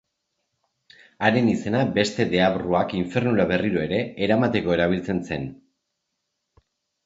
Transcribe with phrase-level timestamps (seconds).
[1.27, 5.49] Haren izena beste deabruak infernura berriro ere eramateko erabiltzen zen.